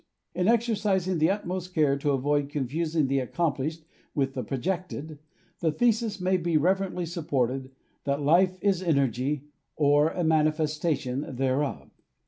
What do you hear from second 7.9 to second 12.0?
that life is energy or a manifestation thereof.